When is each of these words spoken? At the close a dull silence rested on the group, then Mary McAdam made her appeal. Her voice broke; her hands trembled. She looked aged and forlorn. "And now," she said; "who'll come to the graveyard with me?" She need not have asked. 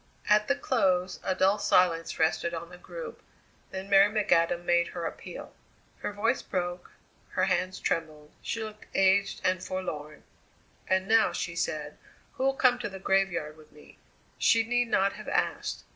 At 0.27 0.47
the 0.47 0.55
close 0.55 1.19
a 1.23 1.35
dull 1.35 1.59
silence 1.59 2.17
rested 2.17 2.55
on 2.55 2.71
the 2.71 2.77
group, 2.79 3.21
then 3.69 3.87
Mary 3.87 4.11
McAdam 4.11 4.65
made 4.65 4.87
her 4.87 5.05
appeal. 5.05 5.53
Her 5.99 6.11
voice 6.11 6.41
broke; 6.41 6.89
her 7.33 7.45
hands 7.45 7.79
trembled. 7.79 8.31
She 8.41 8.63
looked 8.63 8.87
aged 8.95 9.41
and 9.43 9.61
forlorn. 9.63 10.23
"And 10.87 11.07
now," 11.07 11.33
she 11.33 11.55
said; 11.55 11.99
"who'll 12.33 12.55
come 12.55 12.79
to 12.79 12.89
the 12.89 12.97
graveyard 12.97 13.57
with 13.57 13.71
me?" 13.71 13.99
She 14.39 14.63
need 14.63 14.87
not 14.87 15.13
have 15.13 15.27
asked. 15.29 15.83